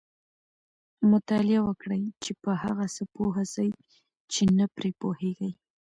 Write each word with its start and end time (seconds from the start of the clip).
مطالعه 1.11 1.61
وکړئ! 1.67 2.01
چي 2.23 2.31
په 2.43 2.51
هغه 2.63 2.85
څه 2.95 3.03
پوه 3.15 3.37
سئ، 3.53 3.69
چي 4.31 4.43
نه 4.57 4.65
پرې 4.75 4.89
پوهېږئ. 5.01 5.51